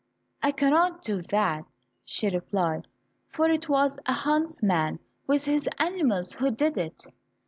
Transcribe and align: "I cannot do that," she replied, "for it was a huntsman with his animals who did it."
"I 0.41 0.49
cannot 0.51 1.03
do 1.03 1.21
that," 1.21 1.63
she 2.03 2.27
replied, 2.27 2.87
"for 3.29 3.47
it 3.51 3.69
was 3.69 3.99
a 4.07 4.13
huntsman 4.13 4.97
with 5.27 5.45
his 5.45 5.69
animals 5.77 6.33
who 6.33 6.49
did 6.49 6.79
it." 6.79 7.03